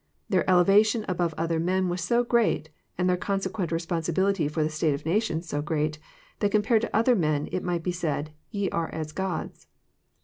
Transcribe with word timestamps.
Their 0.29 0.49
elevation 0.49 1.05
above 1.07 1.35
other 1.37 1.59
men 1.59 1.87
was 1.87 2.01
so 2.01 2.23
great, 2.23 2.71
and 2.97 3.07
their 3.07 3.15
consequent 3.15 3.71
responsibility 3.71 4.47
for 4.47 4.63
the 4.63 4.69
state 4.71 4.95
of 4.95 5.05
nations 5.05 5.47
so 5.47 5.61
great, 5.61 5.99
that 6.39 6.49
compared 6.51 6.81
to 6.81 6.95
other 6.95 7.15
men, 7.15 7.47
it 7.51 7.61
might 7.63 7.83
be 7.83 7.91
said,'' 7.91 8.31
You 8.49 8.69
are 8.71 8.89
as 8.89 9.11
gods." 9.11 9.67